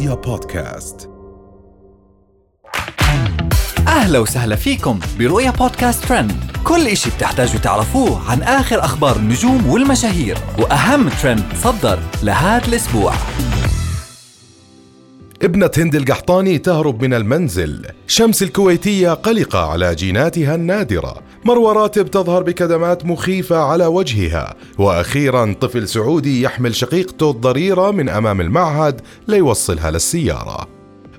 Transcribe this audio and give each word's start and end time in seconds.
رؤيا 0.00 0.14
بودكاست. 0.14 1.10
أهلا 3.88 4.18
وسهلا 4.18 4.56
فيكم 4.56 5.00
برؤيا 5.18 5.50
بودكاست 5.50 6.04
ترند. 6.04 6.32
كل 6.64 6.86
إشي 6.86 7.10
بتحتاجوا 7.10 7.60
تعرفوه 7.60 8.30
عن 8.30 8.42
آخر 8.42 8.84
أخبار 8.84 9.16
النجوم 9.16 9.70
والمشاهير 9.70 10.38
وأهم 10.58 11.08
ترند 11.08 11.44
صدر 11.54 11.98
لهذا 12.22 12.68
الأسبوع. 12.68 13.12
ابنة 15.42 15.70
هند 15.78 15.94
القحطاني 15.94 16.58
تهرب 16.58 17.02
من 17.02 17.14
المنزل. 17.14 17.86
شمس 18.06 18.42
الكويتية 18.42 19.10
قلقة 19.10 19.70
على 19.70 19.94
جيناتها 19.94 20.54
النادرة. 20.54 21.22
مروة 21.44 21.72
راتب 21.72 22.10
تظهر 22.10 22.42
بكدمات 22.42 23.06
مخيفة 23.06 23.56
على 23.56 23.86
وجهها. 23.86 24.54
وأخيرا 24.78 25.54
طفل 25.60 25.88
سعودي 25.88 26.42
يحمل 26.42 26.74
شقيقته 26.74 27.30
الضريرة 27.30 27.90
من 27.90 28.08
أمام 28.08 28.40
المعهد 28.40 29.00
ليوصلها 29.28 29.90
للسيارة. 29.90 30.66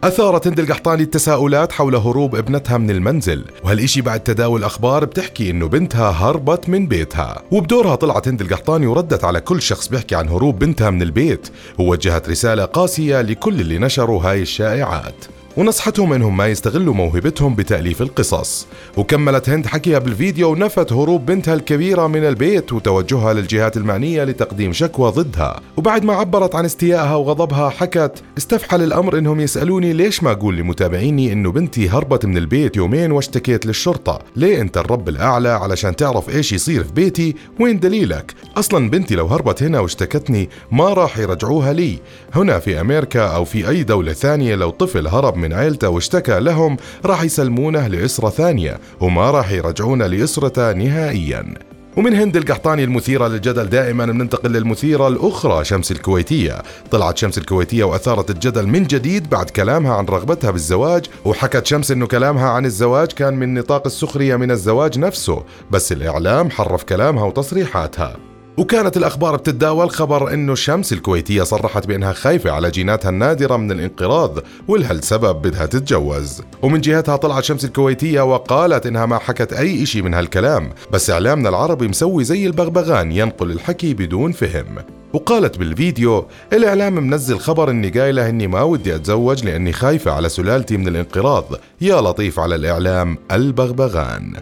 أثارت 0.04 0.48
هند 0.48 0.60
القحطاني 0.60 1.04
التساؤلات 1.04 1.72
حول 1.72 1.96
هروب 1.96 2.36
ابنتها 2.36 2.78
من 2.78 2.90
المنزل. 2.92 3.46
وهالإشي 3.64 4.02
بعد 4.02 4.20
تداول 4.20 4.64
أخبار 4.64 5.06
بتحكي 5.06 5.50
إنه 5.50 5.68
بنتها 5.68 6.10
هربت 6.10 6.70
من 6.70 6.88
بيتها. 6.88 7.42
وبدورها 7.52 7.96
طلعت 7.96 8.28
هند 8.28 8.42
القحطاني 8.42 8.88
وردت 8.88 9.24
على 9.24 9.42
كل 9.42 9.62
شخص 9.62 9.88
بيحكي 9.88 10.16
عن 10.16 10.30
هروب 10.30 10.60
بنتها 10.60 10.90
من 10.90 11.02
البيت. 11.02 11.48
ووجهت 11.80 12.30
رسالة 12.30 12.66
قاسية 12.66 13.22
لكل 13.22 13.62
اللي 13.62 13.78
نشروا 13.78 14.24
هاي 14.24 14.42
الشائعات. 14.42 15.26
ونصحتهم 15.58 16.14
انهم 16.14 16.38
ما 16.38 16.48
يستغلوا 16.48 16.94
موهبتهم 16.94 17.56
بتأليف 17.56 18.02
القصص. 18.02 18.68
وكملت 18.98 19.50
هند 19.50 19.66
حكيها 19.66 20.00
بالفيديو 20.00 20.52
ونفت 20.52 20.94
هروب 20.94 21.26
بنتها 21.26 21.54
الكبيرة 21.54 22.08
من 22.08 22.26
البيت 22.26 22.74
وتوجهها 22.74 23.34
للجهات 23.34 23.78
المعنية 23.78 24.24
لتقديم 24.24 24.74
شكوى 24.74 25.12
ضدها. 25.12 25.60
وبعد 25.78 26.06
ما 26.06 26.14
عبرت 26.14 26.56
عن 26.56 26.66
استيائها 26.66 27.16
وغضبها 27.16 27.70
حكت 27.70 28.24
استفحل 28.38 28.84
الأمر 28.84 29.18
إنهم 29.18 29.40
يسألوني 29.40 29.94
ليش 29.94 30.24
ما 30.24 30.32
أقول 30.32 30.58
لمتابعيني 30.58 31.34
إنه 31.34 31.52
بنتي 31.52 31.90
هربت 31.90 32.26
من 32.26 32.38
البيت 32.38 32.78
يومين 32.78 33.12
واشتكيت 33.12 33.66
للشرطة. 33.66 34.20
ليه 34.36 34.62
أنت 34.62 34.78
الرب 34.78 35.10
الأعلى 35.10 35.50
علشان 35.50 35.96
تعرف 35.96 36.30
إيش 36.30 36.54
يصير 36.54 36.84
في 36.84 36.92
بيتي؟ 36.94 37.36
وين 37.60 37.80
دليلك؟ 37.80 38.34
أصلا 38.58 38.90
بنتي 38.90 39.16
لو 39.16 39.28
هربت 39.28 39.64
هنا 39.64 39.80
واشتكتني 39.80 40.50
ما 40.72 40.94
راح 40.94 41.18
يرجعوها 41.18 41.74
لي. 41.74 42.00
هنا 42.34 42.60
في 42.60 42.82
أمريكا 42.82 43.22
أو 43.22 43.46
في 43.46 43.70
أي 43.70 43.84
دولة 43.84 44.14
ثانية 44.14 44.56
لو 44.56 44.70
طفل 44.70 45.08
هرب 45.08 45.41
من 45.42 45.54
عيلته 45.54 45.90
واشتكى 45.90 46.40
لهم 46.40 46.78
راح 47.06 47.24
يسلمونه 47.24 47.88
لأسرة 47.88 48.30
ثانية. 48.30 48.80
وما 49.00 49.32
راح 49.32 49.52
يرجعونه 49.52 50.08
لأسرته 50.08 50.72
نهائيا. 50.72 51.54
ومن 51.98 52.14
هند 52.16 52.38
القحطاني 52.38 52.84
المثيرة 52.84 53.28
للجدل 53.28 53.66
دائما 53.66 54.06
بننتقل 54.06 54.52
للمثيرة 54.52 55.08
الأخرى 55.08 55.66
شمس 55.66 55.92
الكويتية. 55.92 56.62
طلعت 56.92 57.18
شمس 57.18 57.38
الكويتية 57.38 57.84
وأثارت 57.84 58.30
الجدل 58.30 58.68
من 58.68 58.84
جديد 58.84 59.30
بعد 59.30 59.50
كلامها 59.50 59.94
عن 59.94 60.06
رغبتها 60.06 60.52
بالزواج 60.52 61.06
وحكت 61.26 61.66
شمس 61.66 61.92
أنه 61.92 62.08
كلامها 62.08 62.50
عن 62.50 62.66
الزواج 62.66 63.08
كان 63.08 63.34
من 63.34 63.54
نطاق 63.54 63.86
السخرية 63.86 64.36
من 64.36 64.52
الزواج 64.52 65.00
نفسه. 65.00 65.44
بس 65.72 65.92
الإعلام 65.92 66.50
حرف 66.50 66.84
كلامها 66.84 67.24
وتصريحاتها. 67.24 68.31
وكانت 68.58 68.98
الأخبار 68.98 69.36
بتتداول 69.36 69.90
خبر 69.90 70.34
أنه 70.34 70.54
الشمس 70.54 70.94
الكويتية 70.94 71.44
صرحت 71.44 71.88
بأنها 71.88 72.14
خايفة 72.14 72.52
على 72.52 72.72
جيناتها 72.72 73.10
النادرة 73.10 73.58
من 73.58 73.72
الانقراض 73.72 74.40
ولهالسبب 74.68 75.42
بدها 75.42 75.66
تتجوز. 75.66 76.42
ومن 76.62 76.82
جهتها 76.82 77.16
طلعت 77.16 77.44
شمس 77.44 77.66
الكويتية 77.66 78.22
وقالت 78.22 78.86
إنها 78.86 79.06
ما 79.06 79.18
حكت 79.18 79.54
أي 79.54 79.84
إشي 79.84 80.02
من 80.02 80.14
هالكلام 80.14 80.70
بس 80.92 81.10
إعلامنا 81.10 81.50
العربي 81.50 81.88
مسوي 81.88 82.24
زي 82.24 82.46
البغبغان 82.46 83.12
ينقل 83.12 83.52
الحكي 83.52 83.94
بدون 83.94 84.32
فهم. 84.32 84.76
وقالت 85.14 85.58
بالفيديو 85.58 86.26
الإعلام 86.54 86.94
منزل 86.94 87.40
خبر 87.40 87.70
إني 87.70 87.90
قايلة 87.90 88.30
إني 88.30 88.48
ما 88.48 88.62
ودي 88.62 88.96
أتزوج 88.96 89.46
لأني 89.46 89.74
خايفة 89.74 90.12
على 90.12 90.30
سلالتي 90.30 90.78
من 90.78 90.88
الانقراض. 90.88 91.46
يا 91.82 92.02
لطيف 92.02 92.40
على 92.40 92.56
الإعلام 92.56 93.18
البغبغان. 93.32 94.34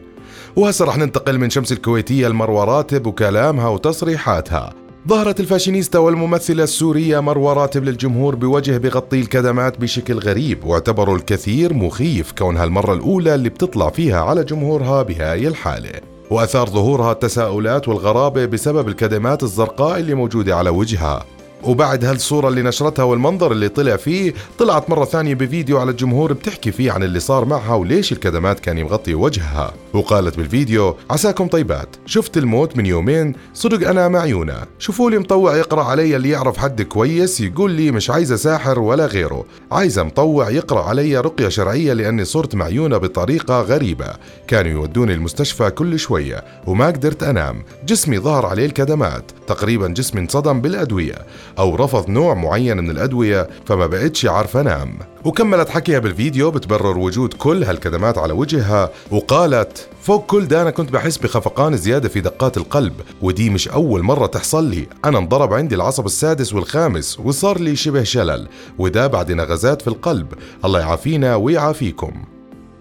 وهسه 0.56 0.86
رح 0.86 0.98
ننتقل 0.98 1.38
من 1.38 1.50
شمس 1.50 1.72
الكويتية 1.72 2.28
لمروة 2.28 2.64
راتب 2.64 3.08
وكلامها 3.08 3.68
وتصريحاتها. 3.68 4.74
ظهرت 5.08 5.40
الفاشينيستا 5.40 6.00
والممثلة 6.00 6.64
السورية 6.64 7.20
مروة 7.20 7.54
راتب 7.54 7.84
للجمهور 7.84 8.36
بوجه 8.36 8.78
بغطي 8.78 9.20
الكدمات 9.20 9.82
بشكل 9.82 10.20
غريب 10.20 10.64
واعتبروا 10.64 11.16
الكثير 11.18 11.74
مخيف 11.74 12.32
كونها 12.32 12.64
المرة 12.64 12.94
الأولى 12.94 13.36
اللي 13.36 13.50
بتطلع 13.50 13.90
فيها 13.90 14.22
على 14.22 14.44
جمهورها 14.44 15.04
بهاي 15.04 15.48
الحالة. 15.48 15.92
وأثار 16.32 16.70
ظهورها 16.70 17.12
التساؤلات 17.12 17.88
والغرابة 17.88 18.46
بسبب 18.46 18.88
الكدمات 18.88 19.44
الزرقاء 19.44 20.00
اللي 20.00 20.14
موجودة 20.14 20.56
على 20.56 20.70
وجهها. 20.70 21.26
وبعد 21.64 22.06
هالصورة 22.06 22.48
اللي 22.48 22.62
نشرتها 22.62 23.04
والمنظر 23.04 23.52
اللي 23.52 23.70
طلع 23.70 23.96
فيه 23.96 24.34
طلعت 24.60 24.90
مرة 24.90 25.06
ثانية 25.06 25.36
بفيديو 25.36 25.78
على 25.78 25.92
الجمهور 25.92 26.34
بتحكي 26.34 26.72
فيه 26.72 26.92
عن 26.92 27.04
اللي 27.04 27.20
صار 27.20 27.46
معها 27.46 27.76
وليش 27.76 28.12
الكدمات 28.12 28.60
كان 28.60 28.84
مغطي 28.84 29.14
وجهها. 29.14 29.74
وقالت 29.94 30.38
بالفيديو 30.38 30.96
عساكم 31.10 31.48
طيبات 31.48 31.96
شفت 32.06 32.38
الموت 32.38 32.78
من 32.78 32.86
يومين 32.86 33.34
صدق 33.54 33.90
أنا 33.90 34.08
معيونة 34.08 34.56
شوفوا 34.80 35.12
لي 35.12 35.18
مطوع 35.18 35.56
يقرأ 35.58 35.84
علي 35.84 36.16
اللي 36.16 36.30
يعرف 36.30 36.58
حد 36.58 36.82
كويس 36.82 37.42
يقول 37.42 37.72
لي 37.72 37.92
مش 37.92 38.10
عايزة 38.10 38.36
ساحر 38.36 38.80
ولا 38.80 39.06
غيره. 39.06 39.46
عايزة 39.72 40.04
مطوع 40.04 40.50
يقرأ 40.50 40.84
علي 40.84 41.18
رقية 41.18 41.50
شرعية 41.50 41.94
لأني 41.94 42.26
صرت 42.26 42.56
معيونة 42.56 42.98
بطريقة 42.98 43.62
غريبة. 43.62 44.14
كانوا 44.48 44.72
يودوني 44.72 45.14
المستشفى 45.14 45.70
كل 45.70 46.00
شوية 46.00 46.44
وما 46.68 46.88
قدرت 46.88 47.24
أنام. 47.24 47.64
جسمي 47.86 48.20
ظهر 48.20 48.46
عليه 48.46 48.66
الكدمات. 48.66 49.32
تقريبا 49.50 49.88
جسمي 49.88 50.22
انصدم 50.22 50.62
بالأدوية 50.62 51.16
أو 51.60 51.76
رفض 51.76 52.10
نوع 52.10 52.34
معين 52.34 52.78
من 52.78 52.90
الأدوية 52.90 53.50
فما 53.66 53.88
بقتش 53.88 54.26
عارف 54.26 54.58
أنام. 54.58 54.98
وكملت 55.26 55.70
حكيها 55.70 56.00
بالفيديو 56.00 56.52
بتبرر 56.52 56.98
وجود 56.98 57.34
كل 57.34 57.64
هالكدمات 57.64 58.18
على 58.18 58.34
وجهها 58.34 58.90
وقالت 59.12 59.88
فوق 60.02 60.26
كل 60.26 60.48
ده 60.48 60.62
أنا 60.62 60.72
كنت 60.72 60.92
بحس 60.92 61.18
بخفقان 61.18 61.78
زيادة 61.78 62.10
في 62.10 62.22
دقات 62.22 62.58
القلب 62.58 62.94
ودي 63.22 63.50
مش 63.50 63.68
أول 63.68 64.04
مرة 64.04 64.26
تحصل 64.26 64.70
لي. 64.70 64.88
أنا 65.06 65.18
انضرب 65.18 65.54
عندي 65.54 65.76
العصب 65.76 66.06
السادس 66.06 66.54
والخامس 66.54 67.20
وصار 67.20 67.60
لي 67.60 67.76
شبه 67.76 68.04
شلل 68.04 68.48
وده 68.78 69.08
بعد 69.08 69.32
نغزات 69.32 69.82
في 69.82 69.88
القلب. 69.88 70.28
الله 70.66 70.80
يعافينا 70.80 71.36
ويعافيكم. 71.36 72.12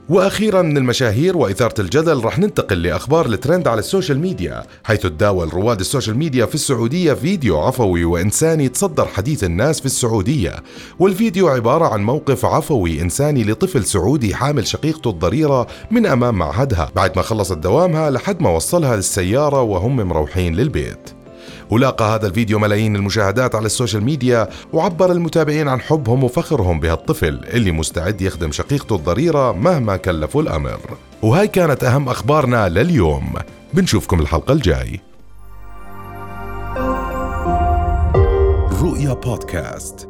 وأخيرا 0.08 0.62
من 0.62 0.76
المشاهير 0.76 1.36
واثاره 1.36 1.80
الجدل 1.80 2.24
رح 2.24 2.38
ننتقل 2.38 2.82
لأخبار 2.82 3.26
الترند 3.26 3.68
على 3.68 3.78
السوشيال 3.78 4.18
ميديا 4.18 4.62
حيث 4.84 5.02
تداول 5.02 5.54
رواد 5.54 5.80
السوشيال 5.80 6.18
ميديا 6.18 6.46
في 6.46 6.54
السعودية 6.54 7.12
فيديو 7.12 7.60
عفوي 7.60 8.04
وإنساني 8.04 8.68
تصدر 8.68 9.06
حديث 9.06 9.44
الناس 9.44 9.80
في 9.80 9.86
السعودية. 9.86 10.56
والفيديو 10.98 11.48
عبارة 11.48 11.86
عن 11.86 12.02
موقف 12.02 12.44
عفوي 12.44 13.02
إنساني 13.02 13.44
لطفل 13.44 13.84
سعودي 13.84 14.34
حامل 14.34 14.66
شقيقته 14.66 15.10
الضريرة 15.10 15.66
من 15.90 16.06
أمام 16.06 16.34
معهدها. 16.34 16.90
بعد 16.96 17.16
ما 17.16 17.22
خلصت 17.22 17.58
دوامها 17.58 18.10
لحد 18.10 18.42
ما 18.42 18.50
وصلها 18.50 18.96
للسيارة 18.96 19.62
وهم 19.62 19.96
مروحين 19.96 20.54
للبيت. 20.54 21.17
ولاقى 21.70 22.14
هذا 22.14 22.26
الفيديو 22.26 22.58
ملايين 22.58 22.96
المشاهدات 22.96 23.54
على 23.54 23.66
السوشيال 23.66 24.04
ميديا 24.04 24.48
وعبر 24.72 25.12
المتابعين 25.12 25.68
عن 25.68 25.80
حبهم 25.80 26.24
وفخرهم 26.24 26.80
بهالطفل 26.80 27.40
اللي 27.44 27.72
مستعد 27.72 28.20
يخدم 28.22 28.52
شقيقته 28.52 28.96
الضريرة 28.96 29.52
مهما 29.52 29.96
كلفوا 29.96 30.42
الأمر. 30.42 30.80
وهاي 31.22 31.48
كانت 31.48 31.84
أهم 31.84 32.08
أخبارنا 32.08 32.68
لليوم. 32.68 33.34
بنشوفكم 33.74 34.20
الحلقة 34.20 34.52
الجاي. 34.52 35.00
رؤيا 38.82 39.12
بودكاست. 39.12 40.07